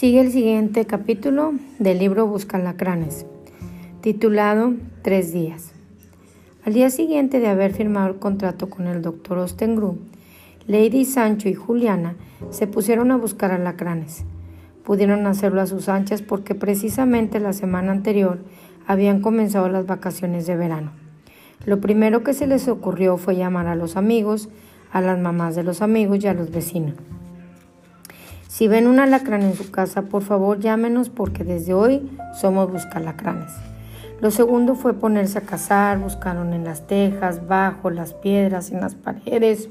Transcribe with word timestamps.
Sigue 0.00 0.20
el 0.22 0.32
siguiente 0.32 0.86
capítulo 0.86 1.52
del 1.78 1.98
libro 1.98 2.26
Busca 2.26 2.56
Lacranes, 2.56 3.26
titulado 4.00 4.72
Tres 5.02 5.30
días. 5.30 5.72
Al 6.64 6.72
día 6.72 6.88
siguiente 6.88 7.38
de 7.38 7.48
haber 7.48 7.74
firmado 7.74 8.08
el 8.08 8.18
contrato 8.18 8.70
con 8.70 8.86
el 8.86 9.02
doctor 9.02 9.36
Ostengru, 9.36 9.98
Lady 10.66 11.04
Sancho 11.04 11.50
y 11.50 11.54
Juliana 11.54 12.16
se 12.48 12.66
pusieron 12.66 13.10
a 13.10 13.18
buscar 13.18 13.52
alacranes. 13.52 14.24
Pudieron 14.84 15.26
hacerlo 15.26 15.60
a 15.60 15.66
sus 15.66 15.90
anchas 15.90 16.22
porque 16.22 16.54
precisamente 16.54 17.38
la 17.38 17.52
semana 17.52 17.92
anterior 17.92 18.38
habían 18.86 19.20
comenzado 19.20 19.68
las 19.68 19.84
vacaciones 19.84 20.46
de 20.46 20.56
verano. 20.56 20.92
Lo 21.66 21.82
primero 21.82 22.24
que 22.24 22.32
se 22.32 22.46
les 22.46 22.68
ocurrió 22.68 23.18
fue 23.18 23.36
llamar 23.36 23.66
a 23.66 23.76
los 23.76 23.98
amigos, 23.98 24.48
a 24.92 25.02
las 25.02 25.18
mamás 25.18 25.56
de 25.56 25.62
los 25.62 25.82
amigos 25.82 26.24
y 26.24 26.26
a 26.26 26.32
los 26.32 26.50
vecinos. 26.50 26.94
Si 28.50 28.66
ven 28.66 28.88
un 28.88 28.98
alacrán 28.98 29.42
en 29.42 29.54
su 29.54 29.70
casa, 29.70 30.02
por 30.02 30.24
favor 30.24 30.58
llámenos 30.58 31.08
porque 31.08 31.44
desde 31.44 31.72
hoy 31.72 32.10
somos 32.34 32.68
buscalacranes. 32.68 33.52
Lo 34.20 34.32
segundo 34.32 34.74
fue 34.74 34.92
ponerse 34.92 35.38
a 35.38 35.42
cazar, 35.42 36.00
buscaron 36.00 36.52
en 36.52 36.64
las 36.64 36.84
tejas, 36.88 37.46
bajo 37.46 37.90
las 37.90 38.12
piedras, 38.12 38.72
en 38.72 38.80
las 38.80 38.96
paredes, 38.96 39.68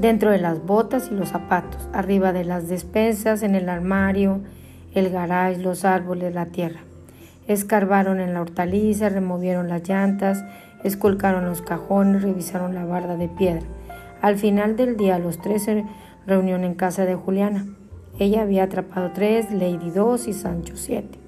dentro 0.00 0.32
de 0.32 0.40
las 0.40 0.66
botas 0.66 1.08
y 1.08 1.14
los 1.14 1.28
zapatos, 1.28 1.88
arriba 1.92 2.32
de 2.32 2.44
las 2.44 2.68
despensas, 2.68 3.44
en 3.44 3.54
el 3.54 3.68
armario, 3.68 4.40
el 4.92 5.08
garage, 5.10 5.62
los 5.62 5.84
árboles, 5.84 6.34
la 6.34 6.46
tierra. 6.46 6.80
Escarbaron 7.46 8.18
en 8.18 8.34
la 8.34 8.40
hortaliza, 8.40 9.08
removieron 9.08 9.68
las 9.68 9.88
llantas, 9.88 10.44
esculcaron 10.82 11.44
los 11.44 11.62
cajones, 11.62 12.22
revisaron 12.22 12.74
la 12.74 12.84
barda 12.84 13.16
de 13.16 13.28
piedra. 13.28 13.62
Al 14.20 14.36
final 14.36 14.74
del 14.74 14.96
día 14.96 15.20
los 15.20 15.38
tres 15.38 15.68
reunión 16.26 16.64
en 16.64 16.74
casa 16.74 17.04
de 17.04 17.14
Juliana. 17.14 17.66
Ella 18.18 18.42
había 18.42 18.64
atrapado 18.64 19.10
tres, 19.12 19.50
Lady 19.50 19.90
dos 19.90 20.28
y 20.28 20.32
Sancho 20.32 20.76
siete, 20.76 21.18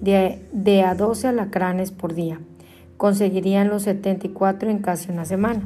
de, 0.00 0.82
a 0.82 0.94
doce 0.94 1.28
alacranes 1.28 1.90
por 1.90 2.14
día. 2.14 2.40
Conseguirían 2.96 3.68
los 3.68 3.82
74 3.82 4.70
en 4.70 4.78
casi 4.78 5.10
una 5.10 5.24
semana, 5.24 5.62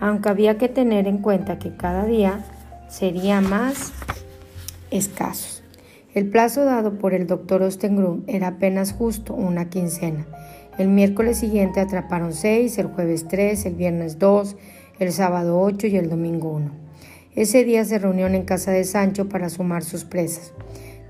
aunque 0.00 0.28
había 0.28 0.58
que 0.58 0.68
tener 0.68 1.06
en 1.06 1.18
cuenta 1.18 1.58
que 1.58 1.74
cada 1.74 2.04
día 2.04 2.44
sería 2.88 3.40
más 3.40 3.92
escasos. 4.90 5.62
El 6.12 6.28
plazo 6.28 6.64
dado 6.64 6.98
por 6.98 7.14
el 7.14 7.26
doctor 7.26 7.62
Ostengrum 7.62 8.22
era 8.26 8.48
apenas 8.48 8.92
justo 8.92 9.34
una 9.34 9.70
quincena. 9.70 10.26
El 10.78 10.88
miércoles 10.88 11.38
siguiente 11.38 11.80
atraparon 11.80 12.34
seis, 12.34 12.78
el 12.78 12.88
jueves 12.88 13.26
tres, 13.26 13.64
el 13.64 13.74
viernes 13.74 14.18
dos, 14.18 14.56
el 14.98 15.12
sábado 15.12 15.60
ocho 15.60 15.86
y 15.86 15.96
el 15.96 16.10
domingo 16.10 16.50
uno. 16.50 16.83
Ese 17.36 17.64
día 17.64 17.84
se 17.84 17.98
reunieron 17.98 18.36
en 18.36 18.44
casa 18.44 18.70
de 18.70 18.84
Sancho 18.84 19.28
para 19.28 19.48
sumar 19.48 19.82
sus 19.82 20.04
presas. 20.04 20.52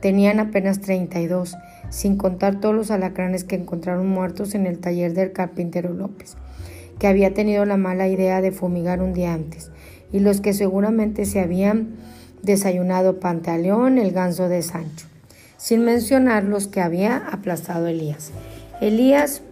Tenían 0.01 0.41
apenas 0.41 0.81
32, 0.81 1.57
sin 1.91 2.17
contar 2.17 2.61
todos 2.61 2.75
los 2.75 2.91
alacranes 2.91 3.45
que 3.45 3.57
encontraron 3.57 4.07
muertos 4.07 4.55
en 4.55 4.67
el 4.67 4.79
taller 4.79 5.13
del 5.13 5.33
carpintero 5.33 5.93
López, 5.93 6.37
que 6.99 7.09
había 7.09 7.35
tenido 7.35 7.65
la 7.67 7.77
mala 7.77 8.09
idea 8.09 8.41
de 8.41 8.53
fumigar 8.53 9.03
un 9.03 9.13
día 9.13 9.35
antes, 9.35 9.71
y 10.13 10.21
los 10.21 10.41
que 10.41 10.55
seguramente 10.55 11.27
se 11.27 11.41
habían 11.41 11.97
desayunado 12.43 13.21
Pantaleón, 13.21 13.99
el 13.99 14.13
ganso 14.13 14.49
de 14.49 14.63
Sancho, 14.63 15.07
sin 15.59 15.85
mencionar 15.85 16.45
los 16.45 16.69
que 16.69 16.81
había 16.81 17.17
aplastado 17.17 17.87
Elías. 17.87 18.33
Elías 18.81 19.43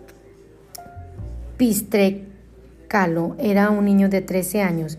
Pistrecalo 1.57 3.37
era 3.39 3.71
un 3.71 3.85
niño 3.85 4.09
de 4.09 4.21
13 4.21 4.63
años 4.63 4.99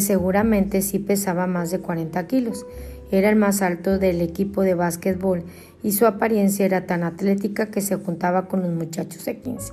seguramente 0.00 0.82
sí 0.82 0.98
pesaba 0.98 1.46
más 1.46 1.70
de 1.70 1.80
40 1.80 2.26
kilos. 2.26 2.66
Era 3.10 3.30
el 3.30 3.36
más 3.36 3.62
alto 3.62 3.98
del 3.98 4.20
equipo 4.20 4.62
de 4.62 4.74
básquetbol 4.74 5.44
y 5.82 5.92
su 5.92 6.06
apariencia 6.06 6.66
era 6.66 6.86
tan 6.86 7.02
atlética 7.02 7.66
que 7.66 7.80
se 7.80 7.96
juntaba 7.96 8.48
con 8.48 8.62
los 8.62 8.70
muchachos 8.70 9.24
de 9.24 9.38
15. 9.38 9.72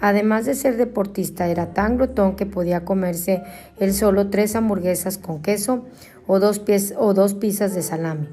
Además 0.00 0.44
de 0.44 0.54
ser 0.54 0.76
deportista, 0.76 1.48
era 1.48 1.72
tan 1.72 1.96
glotón 1.96 2.36
que 2.36 2.46
podía 2.46 2.84
comerse 2.84 3.42
él 3.78 3.94
solo 3.94 4.28
tres 4.28 4.56
hamburguesas 4.56 5.18
con 5.18 5.40
queso 5.40 5.84
o 6.26 6.40
dos, 6.40 6.58
pies, 6.58 6.94
o 6.98 7.14
dos 7.14 7.34
pizzas 7.34 7.74
de 7.74 7.82
salami, 7.82 8.28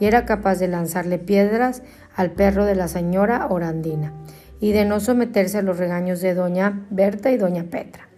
y 0.00 0.06
era 0.06 0.24
capaz 0.24 0.56
de 0.56 0.68
lanzarle 0.68 1.18
piedras 1.18 1.82
al 2.16 2.32
perro 2.32 2.64
de 2.64 2.74
la 2.74 2.88
señora 2.88 3.46
Orandina 3.50 4.12
y 4.60 4.72
de 4.72 4.84
no 4.84 5.00
someterse 5.00 5.58
a 5.58 5.62
los 5.62 5.78
regaños 5.78 6.20
de 6.20 6.34
doña 6.34 6.86
Berta 6.90 7.30
y 7.30 7.36
doña 7.36 7.64
Petra, 7.64 8.08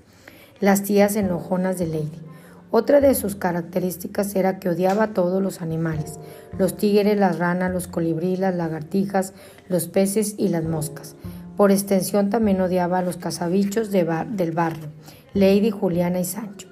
las 0.61 0.83
tías 0.83 1.17
enojonas 1.17 1.79
de 1.79 1.87
Lady. 1.87 2.34
Otra 2.77 3.01
de 3.01 3.15
sus 3.15 3.37
características 3.37 4.35
era 4.35 4.59
que 4.59 4.69
odiaba 4.69 5.05
a 5.05 5.13
todos 5.15 5.41
los 5.41 5.63
animales, 5.63 6.19
los 6.59 6.77
tigres, 6.77 7.17
las 7.17 7.39
ranas, 7.39 7.71
los 7.73 7.87
colibríes, 7.87 8.41
las 8.41 8.57
lagartijas, 8.57 9.33
los 9.69 9.87
peces 9.87 10.35
y 10.39 10.49
las 10.49 10.65
moscas. 10.65 11.15
Por 11.57 11.71
extensión 11.71 12.31
también 12.31 12.61
odiaba 12.61 12.99
a 12.99 13.03
los 13.03 13.17
cazabichos 13.17 13.93
del 13.93 14.51
barrio, 14.51 14.89
Lady, 15.35 15.71
Juliana 15.71 16.19
y 16.19 16.25
Sancho. 16.25 16.67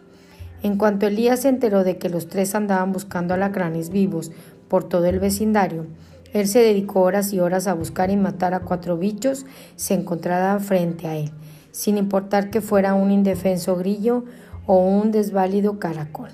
En 0.64 0.76
cuanto 0.76 1.06
Elías 1.06 1.42
se 1.42 1.50
enteró 1.50 1.84
de 1.84 1.98
que 1.98 2.08
los 2.08 2.26
tres 2.26 2.56
andaban 2.56 2.90
buscando 2.90 3.34
alacranes 3.34 3.90
vivos 3.90 4.32
por 4.66 4.88
todo 4.88 5.04
el 5.04 5.20
vecindario, 5.20 5.86
él 6.32 6.48
se 6.48 6.58
dedicó 6.58 7.02
horas 7.02 7.32
y 7.32 7.38
horas 7.38 7.68
a 7.68 7.74
buscar 7.74 8.10
y 8.10 8.16
matar 8.16 8.54
a 8.54 8.60
cuatro 8.62 8.98
bichos 8.98 9.46
se 9.76 9.94
encontraban 9.94 10.60
frente 10.62 11.06
a 11.06 11.14
él, 11.14 11.30
sin 11.70 11.96
importar 11.96 12.50
que 12.50 12.60
fuera 12.60 12.94
un 12.94 13.12
indefenso 13.12 13.76
grillo 13.76 14.24
o 14.66 14.78
un 14.78 15.12
desválido 15.12 15.78
caracol. 15.78 16.30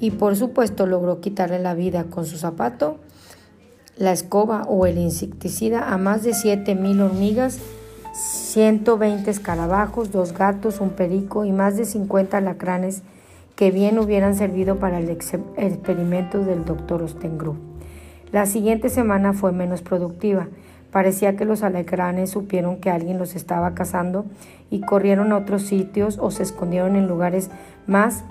Y 0.00 0.12
por 0.12 0.36
supuesto 0.36 0.86
logró 0.86 1.20
quitarle 1.20 1.58
la 1.58 1.74
vida 1.74 2.04
con 2.04 2.24
su 2.26 2.38
zapato, 2.38 2.98
la 3.96 4.12
escoba 4.12 4.62
o 4.62 4.86
el 4.86 4.98
insecticida 4.98 5.92
a 5.92 5.98
más 5.98 6.22
de 6.22 6.30
7.000 6.30 7.00
hormigas, 7.02 7.58
120 8.12 9.30
escarabajos, 9.30 10.10
dos 10.12 10.32
gatos, 10.32 10.80
un 10.80 10.90
perico 10.90 11.44
y 11.44 11.52
más 11.52 11.76
de 11.76 11.84
50 11.84 12.40
lacranes 12.40 13.02
que 13.56 13.70
bien 13.72 13.98
hubieran 13.98 14.36
servido 14.36 14.78
para 14.78 14.98
el 14.98 15.10
experimento 15.10 16.44
del 16.44 16.64
doctor 16.64 17.02
Ostengru. 17.02 17.56
La 18.30 18.46
siguiente 18.46 18.88
semana 18.88 19.32
fue 19.32 19.52
menos 19.52 19.82
productiva. 19.82 20.48
Parecía 20.90 21.36
que 21.36 21.44
los 21.44 21.62
alacranes 21.62 22.30
supieron 22.30 22.78
que 22.78 22.90
alguien 22.90 23.18
los 23.18 23.36
estaba 23.36 23.74
cazando 23.74 24.24
y 24.70 24.80
corrieron 24.80 25.32
a 25.32 25.36
otros 25.36 25.62
sitios 25.62 26.18
o 26.18 26.30
se 26.30 26.42
escondieron 26.42 26.96
en 26.96 27.06
lugares 27.06 27.50
más 27.86 28.24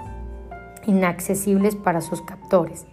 inaccesibles 0.86 1.76
para 1.76 2.02
sus 2.02 2.22
captores. 2.22 2.86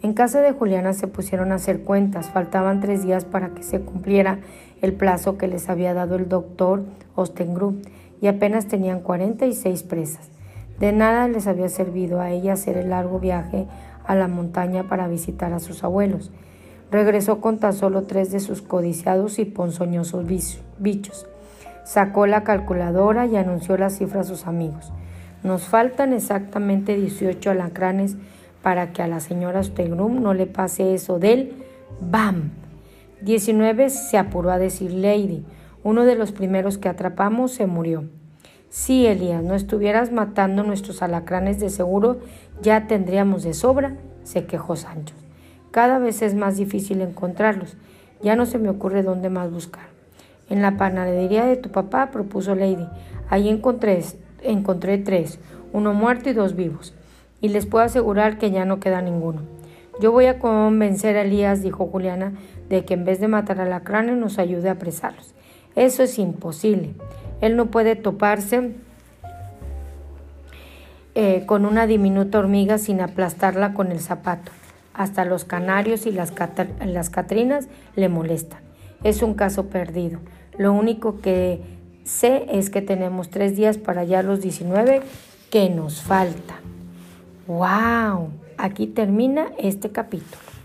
En 0.00 0.12
casa 0.12 0.40
de 0.40 0.52
Juliana 0.52 0.92
se 0.92 1.08
pusieron 1.08 1.50
a 1.50 1.56
hacer 1.56 1.80
cuentas, 1.80 2.30
faltaban 2.30 2.80
tres 2.80 3.02
días 3.02 3.24
para 3.24 3.48
que 3.48 3.64
se 3.64 3.80
cumpliera 3.80 4.38
el 4.80 4.92
plazo 4.92 5.36
que 5.36 5.48
les 5.48 5.68
había 5.68 5.92
dado 5.92 6.14
el 6.14 6.28
doctor 6.28 6.84
Ostengru 7.16 7.80
y 8.20 8.28
apenas 8.28 8.66
tenían 8.66 9.00
46 9.00 9.82
presas. 9.82 10.30
De 10.78 10.92
nada 10.92 11.26
les 11.26 11.48
había 11.48 11.68
servido 11.68 12.20
a 12.20 12.30
ella 12.30 12.52
hacer 12.52 12.76
el 12.76 12.90
largo 12.90 13.18
viaje 13.18 13.66
a 14.06 14.14
la 14.14 14.28
montaña 14.28 14.84
para 14.88 15.08
visitar 15.08 15.52
a 15.52 15.58
sus 15.58 15.82
abuelos. 15.82 16.30
Regresó 16.90 17.40
con 17.40 17.58
tan 17.58 17.74
solo 17.74 18.04
tres 18.04 18.32
de 18.32 18.40
sus 18.40 18.62
codiciados 18.62 19.38
y 19.38 19.44
ponzoñosos 19.44 20.24
bichos. 20.78 21.26
Sacó 21.84 22.26
la 22.26 22.44
calculadora 22.44 23.26
y 23.26 23.36
anunció 23.36 23.76
la 23.76 23.90
cifra 23.90 24.20
a 24.20 24.24
sus 24.24 24.46
amigos. 24.46 24.92
Nos 25.42 25.62
faltan 25.62 26.12
exactamente 26.12 26.96
18 26.96 27.50
alacranes 27.50 28.16
para 28.62 28.92
que 28.92 29.02
a 29.02 29.06
la 29.06 29.20
señora 29.20 29.62
Stegrum 29.62 30.22
no 30.22 30.34
le 30.34 30.46
pase 30.46 30.94
eso 30.94 31.18
del 31.18 31.54
¡Bam! 32.00 32.52
19 33.22 33.90
se 33.90 34.18
apuró 34.18 34.50
a 34.50 34.58
decir 34.58 34.92
Lady. 34.92 35.44
Uno 35.84 36.04
de 36.04 36.14
los 36.14 36.32
primeros 36.32 36.78
que 36.78 36.88
atrapamos 36.88 37.52
se 37.52 37.66
murió. 37.66 38.04
Si, 38.70 39.06
Elías, 39.06 39.42
no 39.42 39.54
estuvieras 39.54 40.12
matando 40.12 40.62
nuestros 40.62 41.02
alacranes 41.02 41.58
de 41.60 41.70
seguro, 41.70 42.20
ya 42.60 42.86
tendríamos 42.86 43.42
de 43.42 43.54
sobra, 43.54 43.96
se 44.24 44.44
quejó 44.44 44.76
Sancho. 44.76 45.14
Cada 45.70 45.98
vez 45.98 46.22
es 46.22 46.34
más 46.34 46.56
difícil 46.56 47.00
encontrarlos. 47.00 47.76
Ya 48.22 48.36
no 48.36 48.46
se 48.46 48.58
me 48.58 48.68
ocurre 48.68 49.02
dónde 49.02 49.30
más 49.30 49.50
buscar. 49.50 49.86
En 50.48 50.62
la 50.62 50.76
panadería 50.76 51.44
de 51.44 51.56
tu 51.56 51.70
papá, 51.70 52.10
propuso 52.10 52.54
Lady. 52.54 52.86
Allí 53.28 53.48
encontré, 53.50 54.98
tres, 54.98 55.38
uno 55.72 55.92
muerto 55.92 56.30
y 56.30 56.32
dos 56.32 56.56
vivos. 56.56 56.94
Y 57.40 57.48
les 57.48 57.66
puedo 57.66 57.84
asegurar 57.84 58.38
que 58.38 58.50
ya 58.50 58.64
no 58.64 58.80
queda 58.80 59.02
ninguno. 59.02 59.42
Yo 60.00 60.10
voy 60.10 60.26
a 60.26 60.38
convencer 60.38 61.16
a 61.16 61.22
Elías, 61.22 61.62
dijo 61.62 61.86
Juliana, 61.86 62.32
de 62.68 62.84
que 62.84 62.94
en 62.94 63.04
vez 63.04 63.20
de 63.20 63.28
matar 63.28 63.60
a 63.60 63.66
la 63.66 63.80
cráneo 63.80 64.16
nos 64.16 64.38
ayude 64.38 64.68
a 64.68 64.72
apresarlos. 64.72 65.34
Eso 65.76 66.02
es 66.02 66.18
imposible. 66.18 66.94
Él 67.40 67.56
no 67.56 67.66
puede 67.66 67.94
toparse 67.94 68.72
eh, 71.14 71.44
con 71.46 71.66
una 71.66 71.86
diminuta 71.86 72.38
hormiga 72.38 72.78
sin 72.78 73.00
aplastarla 73.00 73.74
con 73.74 73.92
el 73.92 74.00
zapato. 74.00 74.50
Hasta 74.98 75.24
los 75.24 75.44
canarios 75.44 76.06
y 76.06 76.10
las, 76.10 76.32
catrinas 76.32 77.68
le 77.94 78.08
molestan. 78.08 78.60
Es 79.04 79.22
un 79.22 79.34
caso 79.34 79.66
perdido. 79.68 80.18
Lo 80.58 80.72
único 80.72 81.20
que 81.20 81.62
sé 82.02 82.46
es 82.50 82.68
que 82.68 82.82
tenemos 82.82 83.30
tres 83.30 83.56
días 83.56 83.78
para 83.78 84.00
hallar 84.00 84.24
los 84.24 84.40
19 84.40 85.02
que 85.50 85.70
nos 85.70 86.02
falta. 86.02 86.56
¡Wow! 87.46 88.30
Aquí 88.58 88.88
termina 88.88 89.52
este 89.56 89.90
capítulo. 89.90 90.57